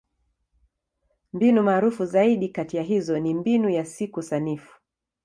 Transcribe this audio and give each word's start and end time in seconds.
Mbinu 1.33 1.63
maarufu 1.63 2.05
zaidi 2.05 2.49
kati 2.49 2.77
ya 2.77 2.83
hizo 2.83 3.19
ni 3.19 3.33
Mbinu 3.33 3.69
ya 3.69 3.85
Siku 3.85 4.21
Sanifu. 4.23 4.79